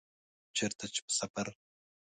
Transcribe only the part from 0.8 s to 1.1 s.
چي